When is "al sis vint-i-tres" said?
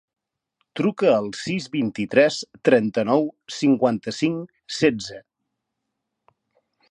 1.17-2.39